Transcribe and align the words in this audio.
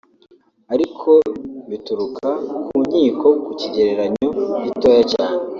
ariko 0.73 1.09
bituruka 1.69 2.29
ku 2.67 2.77
nkiko 2.87 3.27
ku 3.45 3.51
kigereranyo 3.59 4.25
gitoya 4.65 5.01
cyane 5.13 5.39